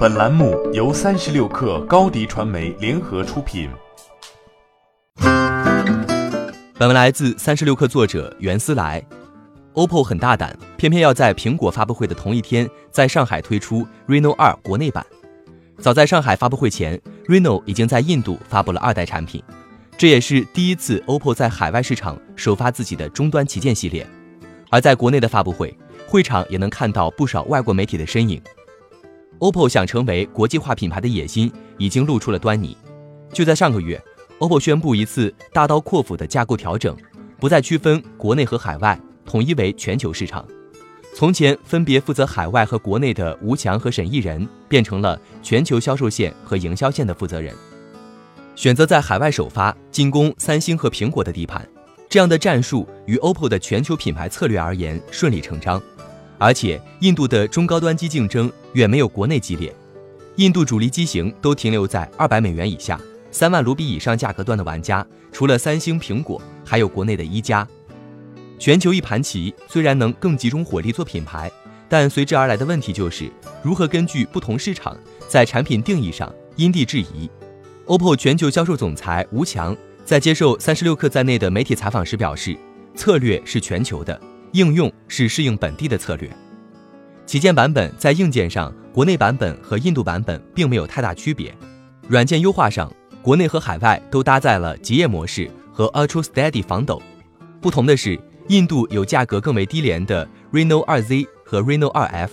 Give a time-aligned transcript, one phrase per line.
[0.00, 3.68] 本栏目由三十六氪高低传媒联合出品。
[6.78, 9.04] 本文来自三十六氪作者袁思来。
[9.74, 15.04] OPPO 很大胆，偏偏要在苹果发布会的同一天，在上海推出 Reno 二国内版。
[15.78, 19.44] 早在上海发布会前，Reno 已经在印度发布了二代产品，
[19.98, 24.06] 这也是第一次 OPPO 在海外市场首发自己的终端旗舰系列。
[24.70, 25.76] 而在国内的发布会，
[26.06, 28.40] 会场也能看到不少外国媒体的身影。
[29.40, 32.76] OPPO 想成为国际化品牌的野心已经露出了端倪。
[33.32, 34.00] 就在上个月
[34.38, 36.94] ，OPPO 宣布一次大刀阔斧的架构调整，
[37.38, 40.46] 不再区分国内和海外，统一为全球市场。
[41.14, 47.54] 从前分别负责海外和国内的吴强和沈艺人，变成了全球销售线和营销线的负责人，
[48.54, 51.66] 选择在海外首发，进攻三星和苹果的地盘。
[52.10, 55.80] 这样的战术与 OPPO 的全球品牌策略而言顺理成章。
[56.40, 59.70] 而且，印度的中高端机竞争远没有国内激烈，
[60.36, 62.98] 印度主力机型都停留在二百美元以下，
[63.30, 67.68] 三万卢比以上价格段的玩家，除了三星、苹果，还有国内的一加。
[68.58, 71.52] 全球一盘棋虽然能更集中火力做品牌，
[71.90, 73.30] 但随之而来的问题就是
[73.62, 74.96] 如何根据不同市场
[75.28, 77.30] 在产品定义上因地制宜。
[77.84, 82.56] OPPO 全球销售总裁吴强在接受三十六氪在内的媒体采访时表示，
[82.94, 84.18] 策略是全球的。
[84.52, 86.30] 应用是适应本地的策略。
[87.26, 91.54] 旗舰版本在硬件上，国内版本和印度版本并没有太大区别。
[92.08, 92.92] 软件优化上，
[93.22, 97.00] 国内和海外都搭载了极夜模式和 Ultra Steady 防抖。
[97.60, 102.30] 不同的是，印度有价格更为低廉的 Reno 2Z 和 Reno 2F。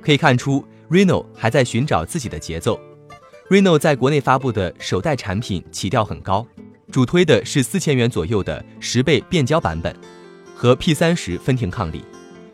[0.00, 2.80] 可以看出，Reno 还在寻找自己的节奏。
[3.50, 6.46] Reno 在国内发布的首代产品起调很高，
[6.90, 9.94] 主推的是四千元左右的十倍变焦版本。
[10.56, 12.02] 和 P 三十分庭抗礼，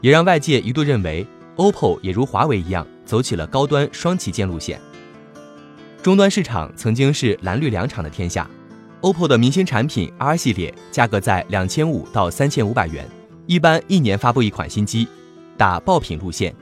[0.00, 4.80] 也让外界一度认为 OPPO 也如华为一样走起了高端双旗舰路线。
[6.00, 8.48] 终端市场曾经是蓝绿两厂的天下
[9.00, 13.04] ，OPPO 的明星产品 R 系列价格在两千五到三千五百元，
[13.46, 15.08] 一般一年发布一款新机，
[15.56, 16.54] 打爆品路线。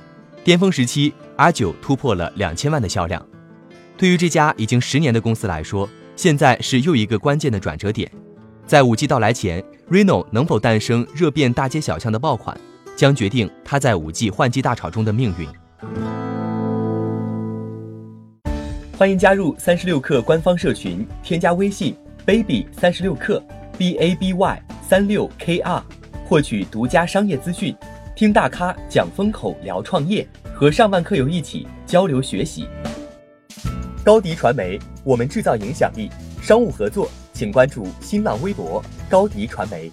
[0.42, 3.24] 巅峰时期 R 九突破了两千万的销量。
[3.98, 5.86] 对于这家已经十年的公司来说，
[6.16, 8.10] 现在是又一个关键的转折点。
[8.66, 12.59] 在五 G 到来前，Reno 能否诞生热遍大街小巷的爆款，
[12.97, 15.49] 将决定它在五 G 换机大潮中的命运。
[18.99, 23.41] 欢迎加入三十六氪官方社群，添加微信 baby 三十六氪
[23.78, 25.81] b a b y 三六 k r，
[26.27, 27.72] 获取独家商业资讯，
[28.16, 32.66] 听大咖讲风口，聊创业，和上万客友一起交流学习。
[34.03, 36.10] 高迪传媒，我们制造影响力，
[36.43, 37.09] 商务合作。
[37.36, 39.92] 请关注新浪微博高迪传媒。